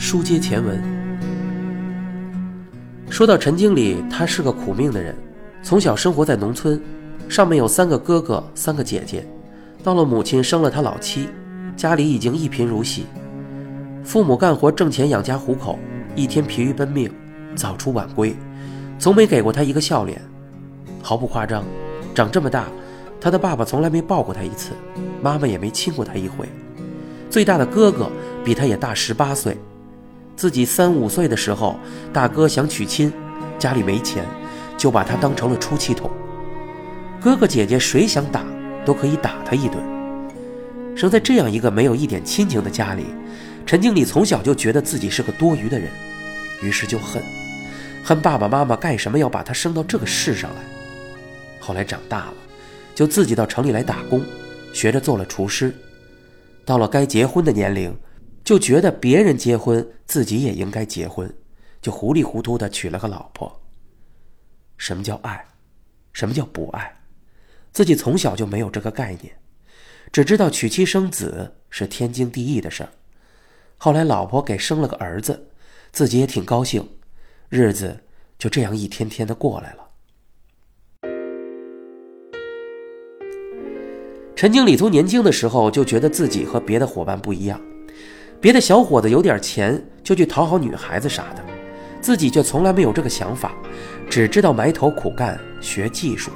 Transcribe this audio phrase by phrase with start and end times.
[0.00, 0.82] 书接前文，
[3.10, 5.14] 说到陈经理，他是个苦命的人，
[5.62, 6.80] 从小生活在农村，
[7.28, 9.28] 上面有三个哥哥，三个姐姐。
[9.84, 11.28] 到了母亲生了他老七，
[11.76, 13.04] 家里已经一贫如洗，
[14.02, 15.78] 父母干活挣钱养家糊口，
[16.16, 17.12] 一天疲于奔命，
[17.54, 18.34] 早出晚归，
[18.98, 20.18] 从没给过他一个笑脸。
[21.02, 21.62] 毫不夸张，
[22.14, 22.64] 长这么大，
[23.20, 24.72] 他的爸爸从来没抱过他一次，
[25.20, 26.48] 妈妈也没亲过他一回。
[27.28, 28.10] 最大的哥哥
[28.42, 29.56] 比他也大十八岁，
[30.40, 31.78] 自己三五岁的时候，
[32.14, 33.12] 大哥想娶亲，
[33.58, 34.24] 家里没钱，
[34.74, 36.10] 就把他当成了出气筒。
[37.20, 38.42] 哥哥姐姐谁想打？
[38.82, 39.76] 都可以打他一顿。
[40.96, 43.04] 生在这样一个没有一点亲情的家里，
[43.66, 45.90] 陈经理从小就觉得自己是个多余的人，
[46.62, 47.22] 于是就恨，
[48.02, 50.62] 恨爸爸妈妈干什么要把他生到这个世上来。
[51.60, 52.34] 后来长大了，
[52.94, 54.22] 就自己到城里来打工，
[54.72, 55.70] 学着做了厨师。
[56.64, 57.94] 到了该结婚的年龄，
[58.42, 61.32] 就觉得别人结婚，自己也应该结婚，
[61.80, 63.60] 就糊里糊涂的娶了个老婆。
[64.76, 65.46] 什么叫爱？
[66.12, 66.96] 什么叫不爱？
[67.72, 69.32] 自己从小就没有这个概念，
[70.10, 72.88] 只知道娶妻生子是天经地义的事儿。
[73.76, 75.48] 后来老婆给生了个儿子，
[75.92, 76.86] 自己也挺高兴，
[77.48, 78.00] 日子
[78.38, 79.86] 就这样一天天的过来了。
[84.34, 87.60] 陈经理从年轻的时候就觉得自己和别的伙伴不一样，
[88.40, 91.44] 别的小伙子有点钱就去讨好女孩子啥的，
[92.00, 93.52] 自己却从来没有这个想法，
[94.08, 96.30] 只知道埋头苦干学技术。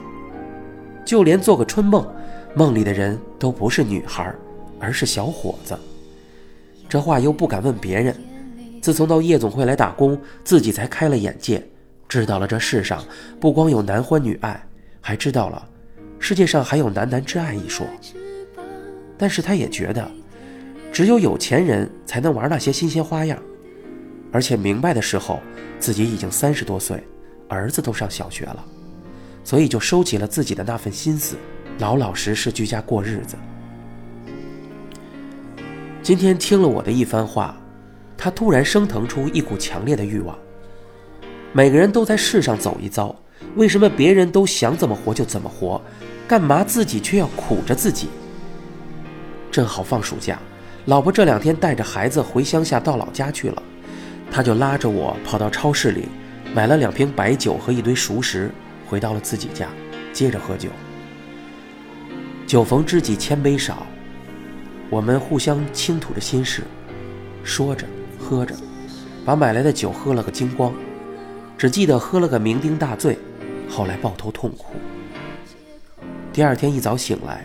[1.05, 2.07] 就连做个春梦，
[2.55, 4.35] 梦里的人都不是女孩，
[4.79, 5.79] 而是小伙子。
[6.89, 8.15] 这话又不敢问别人。
[8.83, 11.67] 自从到夜总会来打工，自己才开了眼界，
[12.07, 13.03] 知道了这世上
[13.41, 14.63] 不光有男欢女爱，
[15.01, 15.67] 还知道了
[16.19, 17.87] 世界上还有男男之爱一说。
[19.17, 20.07] 但是他也觉得，
[20.95, 23.37] 只有有钱人才能玩那些新鲜花样。
[24.31, 25.41] 而且明白的时候，
[25.81, 27.03] 自己已经三十多岁，
[27.49, 28.65] 儿子都上小学了。
[29.43, 31.37] 所以就收起了自己的那份心思，
[31.81, 33.37] 老老实实居家过日子。
[36.01, 37.57] 今天听了我的一番话，
[38.17, 40.39] 他突然升腾出一股强烈的欲望。
[41.53, 43.13] 每个人都在世上走一遭，
[43.57, 45.83] 为什么别人都想怎么活就怎么活，
[46.29, 48.09] 干嘛自己却要苦着自己？
[49.51, 50.39] 正好放暑假，
[50.87, 53.63] 老婆这两天带着孩子回乡下到老家去了，
[54.31, 56.09] 他就拉着我跑到超市里，
[56.55, 58.51] 买了两瓶白酒和一堆熟食。
[58.87, 59.67] 回到了自己家，
[60.13, 60.69] 接着喝酒。
[62.47, 63.87] 酒逢知己千杯少，
[64.91, 66.63] 我们互相倾吐着心事，
[67.43, 67.87] 说着
[68.19, 68.55] 喝着，
[69.25, 70.73] 把买来的酒喝了个精光，
[71.57, 73.19] 只记得喝了个酩酊大醉，
[73.69, 74.75] 后来抱头痛哭。
[76.31, 77.45] 第二天一早醒来，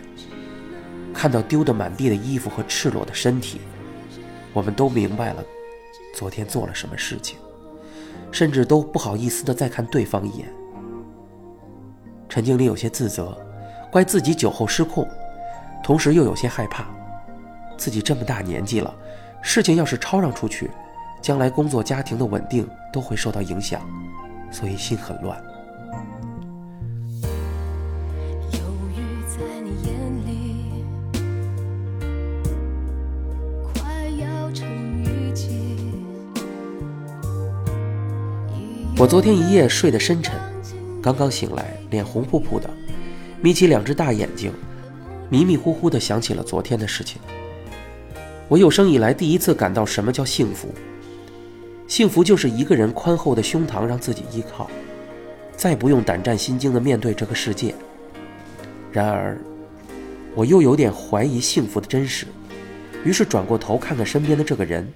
[1.12, 3.60] 看到丢得满地的衣服和赤裸的身体，
[4.52, 5.44] 我们都明白了
[6.14, 7.38] 昨天做了什么事情，
[8.30, 10.48] 甚至都不好意思的再看对方一眼。
[12.28, 13.36] 陈经理有些自责，
[13.90, 15.06] 怪自己酒后失控，
[15.82, 16.86] 同时又有些害怕，
[17.76, 18.94] 自己这么大年纪了，
[19.42, 20.70] 事情要是吵嚷出去，
[21.20, 23.80] 将来工作家庭的稳定都会受到影响，
[24.50, 25.42] 所以心很乱。
[39.00, 40.34] 我昨天一夜睡得深沉。
[41.00, 42.68] 刚刚醒来，脸红扑扑的，
[43.40, 44.52] 眯起两只大眼睛，
[45.30, 47.18] 迷迷糊糊的想起了昨天的事情。
[48.46, 50.68] 我有生以来第一次感到什么叫幸福。
[51.88, 54.70] 幸福就是一个人宽厚的胸膛让自己依靠，
[55.56, 57.74] 再不用胆战心惊的面对这个世界。
[58.92, 59.38] 然而，
[60.34, 62.26] 我又有点怀疑幸福的真实，
[63.02, 64.86] 于是转过头看看身边的这个人，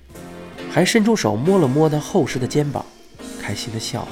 [0.70, 2.84] 还伸出手摸了摸那厚实的肩膀，
[3.44, 4.08] 开心的笑了。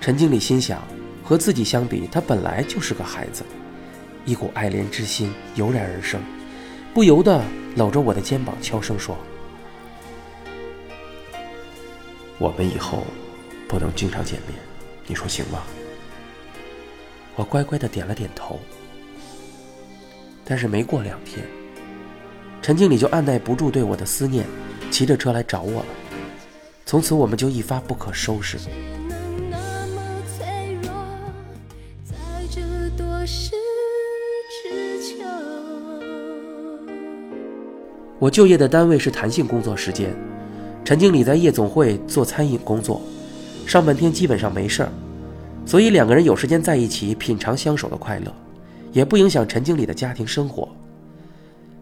[0.00, 0.80] 陈经理心想，
[1.24, 3.42] 和自己相比，他本来就是个孩子。
[4.24, 6.20] 一股爱怜之心油然而生，
[6.94, 7.42] 不由得
[7.74, 9.16] 搂着我的肩膀，悄声说
[12.38, 13.04] ：“我们以后
[13.66, 14.56] 不能经常见面，
[15.08, 15.64] 你说行吗？”
[17.34, 18.60] 我乖乖的点了点头。
[20.44, 21.44] 但是没过两天，
[22.62, 24.46] 陈经理就按耐不住对我的思念，
[24.92, 25.86] 骑着车来找我了。
[26.88, 28.56] 从此，我们就一发不可收拾。
[38.20, 40.14] 我就业的单位是弹性工作时间，
[40.84, 43.02] 陈经理在夜总会做餐饮工作，
[43.66, 44.88] 上半天基本上没事儿，
[45.66, 48.32] 所以两个人有时间在一起品尝相守的快乐，
[48.92, 50.68] 也不影响陈经理的家庭生活。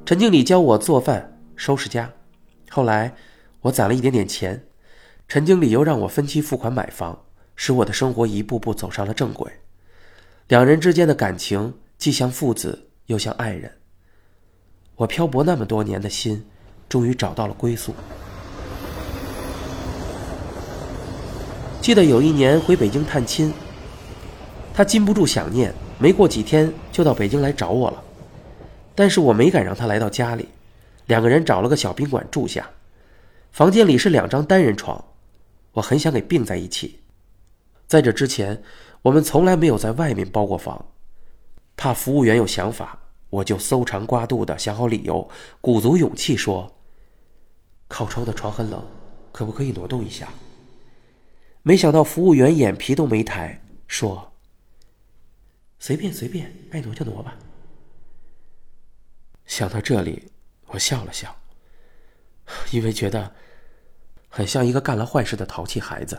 [0.06, 2.10] 陈经理教我做饭、收拾家，
[2.70, 3.12] 后来
[3.60, 4.60] 我攒了一点点钱，
[5.28, 7.24] 陈经理又让我分期付款买房，
[7.56, 9.50] 使我的生活一步步走上了正轨。
[10.48, 13.72] 两人之间的感情既像父子，又像爱人。
[14.96, 16.44] 我漂泊那么多年的心，
[16.88, 17.94] 终于找到了归宿。
[21.80, 23.52] 记得有一年回北京探亲，
[24.72, 28.02] 他禁不住想念，没过几天就到北京来找我了。
[28.94, 30.48] 但是我没敢让他来到家里，
[31.06, 32.70] 两个人找了个小宾馆住下。
[33.50, 35.04] 房间里是两张单人床，
[35.74, 37.00] 我很想给并在一起。
[37.86, 38.62] 在这之前，
[39.02, 40.92] 我们从来没有在外面包过房，
[41.76, 42.98] 怕服务员有想法，
[43.28, 45.28] 我就搜肠刮肚的想好理由，
[45.60, 46.74] 鼓足勇气说
[47.86, 48.84] ：“靠窗的床很冷，
[49.30, 50.32] 可不可以挪动一下？”
[51.62, 54.32] 没想到服务员眼皮都没抬，说
[55.78, 57.36] ：“随便随便，爱挪就挪吧。”
[59.46, 60.30] 想到这里，
[60.68, 61.36] 我笑了笑，
[62.70, 63.34] 因为觉得。
[64.36, 66.18] 很像一个干了坏事的淘气孩子。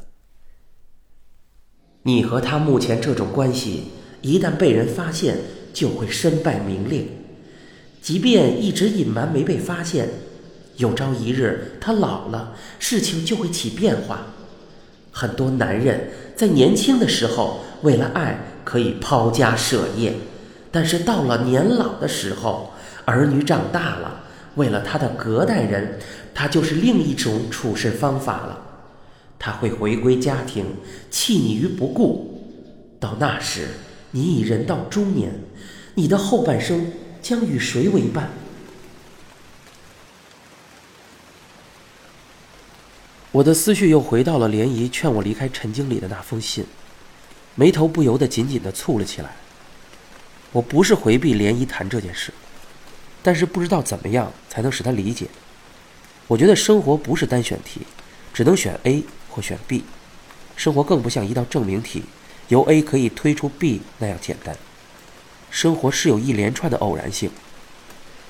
[2.04, 3.92] 你和他目前这种关系，
[4.22, 5.38] 一旦被人发现，
[5.74, 7.06] 就会身败名裂。
[8.02, 10.08] 即便一直隐瞒没被发现，
[10.78, 14.28] 有朝一日他老了，事情就会起变化。
[15.12, 20.14] 很多男人在年轻的时候为了爱可以抛家舍业，
[20.72, 22.72] 但是到了年老的时候，
[23.04, 24.22] 儿女长大了。
[24.56, 26.00] 为了他的隔代人，
[26.34, 28.62] 他就是另一种处事方法了。
[29.38, 30.66] 他会回归家庭，
[31.12, 32.42] 弃你于不顾。
[33.00, 33.68] 到那时，
[34.12, 35.31] 你已人到中年，
[35.94, 36.92] 你的后半生
[37.22, 38.30] 将与谁为伴？
[43.31, 46.66] 我的思绪又回到了莲姨劝我离开陈经理的那封信，
[47.56, 49.36] 眉头不由得紧紧的蹙了起来。
[50.54, 52.31] 我不是回避莲姨谈这件事。
[53.25, 55.25] 但是不知道怎么样才能使他理解。
[56.27, 57.81] 我觉得生活不是单选题，
[58.31, 59.83] 只能选 A 或选 B。
[60.56, 62.04] 生活更不像一道证明题，
[62.50, 64.56] 由 A 可以推出 B 那样简单。
[65.50, 67.31] 生活是有一连串的偶然性，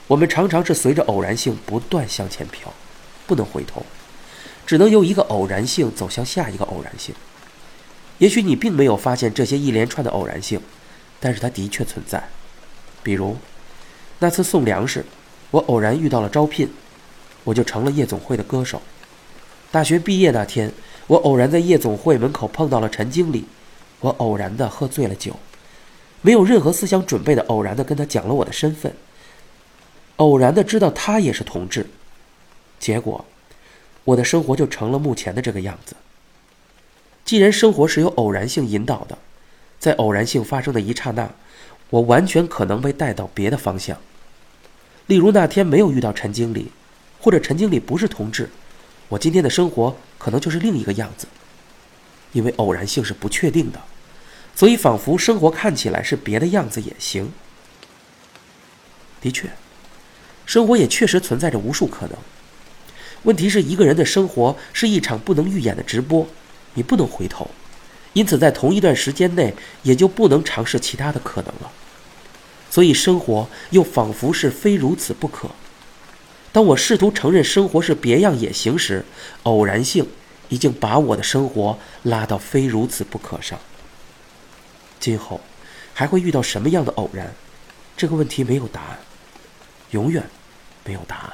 [0.08, 2.74] 我们常常是随着偶然性不断向前飘，
[3.28, 3.86] 不能回头，
[4.66, 7.14] 只能由一个偶然性走向下一个偶然性。
[8.20, 10.62] 也许你并没有发现这些一连串的偶然性，
[11.20, 12.30] 但是它的确存在，
[13.04, 13.38] 比如。
[14.20, 15.06] 那次送粮食，
[15.52, 16.70] 我偶然遇到了招聘，
[17.44, 18.82] 我就成了夜总会的歌手。
[19.72, 20.72] 大学毕业那天，
[21.08, 23.46] 我偶然在夜总会门口碰到了陈经理，
[24.00, 25.36] 我偶然的喝醉了酒，
[26.22, 28.94] 没有任何思想准备的偶然的跟他讲了我的身份，
[30.16, 31.86] 偶然的知道他也是同志，
[32.80, 33.26] 结果，
[34.06, 35.96] 我的生活就成了目前的这个样子。
[37.26, 39.18] 既然生活是由偶然性引导的，
[39.78, 41.30] 在偶然性发生的一刹那。
[41.96, 43.98] 我完全可能被带到别的方向，
[45.08, 46.70] 例如那天没有遇到陈经理，
[47.22, 48.50] 或者陈经理不是同志，
[49.08, 51.26] 我今天的生活可能就是另一个样子。
[52.34, 53.82] 因为偶然性是不确定的，
[54.54, 57.32] 所以仿佛生活看起来是别的样子也行。
[59.22, 59.50] 的确，
[60.46, 62.18] 生活也确实存在着无数可能。
[63.24, 66.28] 问题是一个人的生活是一场不能预演的直播，
[66.74, 67.50] 你不能回头。
[68.12, 71.72] 因此，在同一段时间内，也就不能尝试其他的可能了。
[72.76, 75.50] 所以，生活又仿佛是非如此不可。
[76.52, 79.06] 当我试图承认生活是别样也行时，
[79.44, 80.06] 偶然性
[80.50, 83.58] 已经把我的生活拉到非如此不可上。
[85.00, 85.40] 今后
[85.94, 87.34] 还会遇到什么样的偶然？
[87.96, 89.00] 这个问题没有答案，
[89.92, 90.22] 永远
[90.84, 91.34] 没有答案。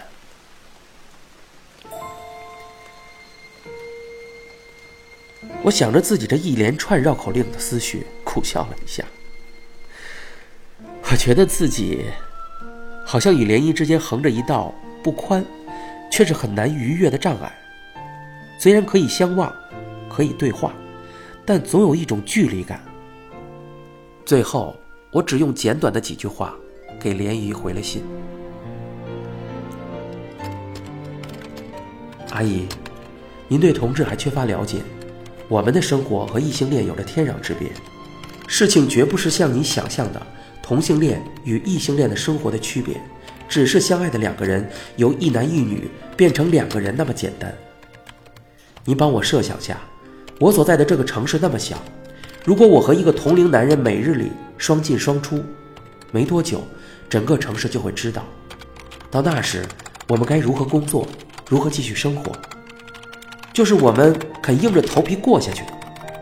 [5.64, 9.04] 我想着自己这一连串绕口令的思绪，苦笑了一下。
[11.12, 12.06] 我觉得自己
[13.06, 15.44] 好像与涟漪之间横着一道不宽，
[16.10, 17.54] 却是很难逾越的障碍。
[18.58, 19.54] 虽然可以相望，
[20.10, 20.74] 可以对话，
[21.46, 22.82] 但总有一种距离感。
[24.26, 24.74] 最后，
[25.12, 26.56] 我只用简短的几句话
[26.98, 28.02] 给涟漪回了信
[32.32, 32.68] ：“阿姨，
[33.50, 34.78] 您对同志还缺乏了解。”
[35.50, 37.70] 我们的生活和异性恋有着天壤之别，
[38.48, 40.28] 事情绝不是像你想象的
[40.72, 42.96] 同性恋与异性恋的生活的区别，
[43.50, 47.54] 只是相爱的两个人由一男一女变成两个人那么简单。
[48.86, 49.78] 你帮我设想下，
[50.40, 51.76] 我所在的这个城市那么小，
[52.46, 55.44] 如果我和一个同龄男人每日里双进双出，
[56.10, 56.64] 没多久，
[57.10, 58.24] 整个城市就会知道。
[59.12, 59.66] 到那时，
[60.08, 61.06] 我们该如何工作，
[61.50, 62.32] 如何继续生活？
[63.52, 65.64] 就是我们肯硬着头皮过下去，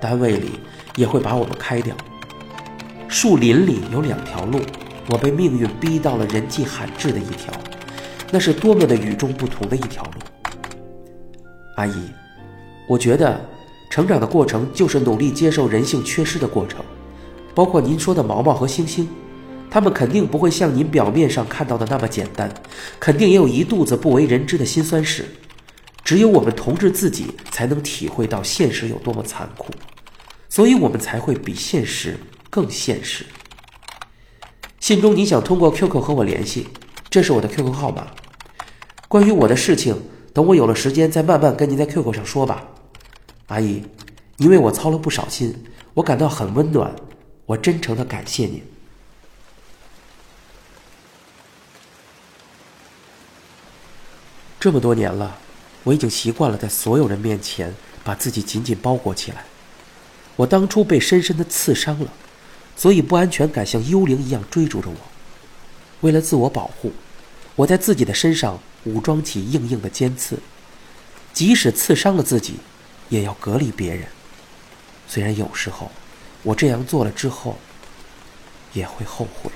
[0.01, 0.53] 单位里
[0.95, 1.95] 也会把我们开掉。
[3.11, 4.61] 树林里有两条路，
[5.09, 7.51] 我被命运逼到了人迹罕至的一条，
[8.31, 10.11] 那是多么的与众不同的一条路。
[11.75, 11.95] 阿姨，
[12.87, 13.43] 我觉得
[13.89, 16.85] 成长的过程就是努力接受人性缺失的过程，
[17.55, 19.09] 包括您说的毛毛和星星，
[19.71, 22.47] 他们肯定不会像您表面上看到的那么简单，
[22.99, 25.25] 肯定也有一肚子不为人知的辛酸史。
[26.03, 29.71] 只有我们同志自己才能体会到现实有多么残酷，
[30.47, 32.15] 所以我们才会比现实
[32.49, 33.25] 更现实。
[34.79, 36.67] 信中你想通过 QQ 和我联系，
[37.09, 38.07] 这是我的 QQ 号码。
[39.07, 40.01] 关于我的事情，
[40.33, 42.63] 等我有了时间再慢慢跟您在 QQ 上说吧。
[43.47, 43.83] 阿姨，
[44.37, 46.95] 您为我操了不少心，我感到很温暖，
[47.45, 48.63] 我真诚的感谢您。
[54.59, 55.37] 这么多年了。
[55.85, 59.45] 我已经习惯了在所有人面前把自己紧紧包裹起来。
[60.35, 62.13] 我当初被深深的刺伤了，
[62.79, 64.95] 所以不安全感像幽灵一样追逐着我。
[65.99, 66.93] 为了自我保护，
[67.57, 70.39] 我在自己的身上武装起硬硬的尖刺，
[71.33, 72.55] 即使刺伤了自己，
[73.09, 74.07] 也要隔离别人。
[75.09, 75.91] 虽然有时候，
[76.41, 77.57] 我这样做了之后，
[78.71, 79.51] 也会后悔。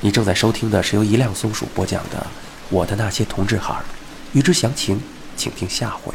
[0.00, 2.18] 你正在收听的是由一辆松鼠播讲的
[2.70, 3.80] 《我的那些同志孩儿》，
[4.32, 4.98] 欲知详情，
[5.36, 6.14] 请听下回。